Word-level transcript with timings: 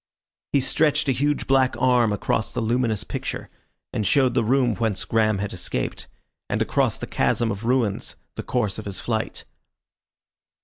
He 0.51 0.61
stretched 0.61 1.07
a 1.07 1.11
huge 1.11 1.45
black 1.45 1.75
arm 1.79 2.11
across 2.11 2.51
the 2.51 2.59
luminous 2.59 3.03
picture, 3.03 3.47
and 3.93 4.03
showed 4.03 4.33
the 4.33 4.43
room 4.43 4.73
whence 4.77 5.05
Graham 5.05 5.37
had 5.37 5.53
escaped, 5.53 6.07
and 6.49 6.59
across 6.59 6.97
the 6.97 7.05
chasm 7.05 7.51
of 7.51 7.65
ruins 7.65 8.15
the 8.33 8.41
course 8.41 8.79
of 8.79 8.85
his 8.85 8.99
flight. 8.99 9.45